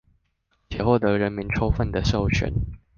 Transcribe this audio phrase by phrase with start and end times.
[0.67, 2.51] 且獲得人民充分的授權